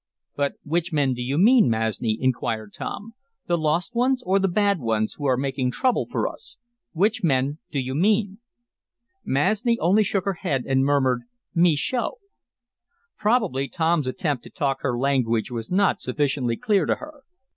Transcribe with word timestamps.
"But 0.35 0.53
which 0.63 0.91
men 0.91 1.13
do 1.13 1.21
you 1.21 1.37
mean, 1.37 1.69
Masni?" 1.69 2.17
inquired 2.19 2.73
Tom. 2.73 3.13
"The 3.45 3.55
lost 3.55 3.91
men, 3.95 4.15
or 4.25 4.39
the 4.39 4.47
bad 4.47 4.79
ones, 4.79 5.13
who 5.13 5.27
are 5.27 5.37
making 5.37 5.69
trouble 5.69 6.07
for 6.07 6.27
us? 6.27 6.57
Which 6.93 7.23
men 7.23 7.59
do 7.69 7.79
you 7.79 7.93
mean?" 7.93 8.39
Masni 9.23 9.77
only 9.77 10.01
shook 10.03 10.25
her 10.25 10.33
head, 10.41 10.63
and 10.65 10.83
murmured: 10.83 11.21
"Me 11.53 11.75
show." 11.75 12.17
Probably 13.15 13.67
Tom's 13.67 14.07
attempt 14.07 14.43
to 14.45 14.49
talk 14.49 14.81
her 14.81 14.97
language 14.97 15.51
was 15.51 15.69
not 15.69 16.01
sufficiently 16.01 16.57
clear 16.57 16.87
to 16.87 16.95
her. 16.95 17.21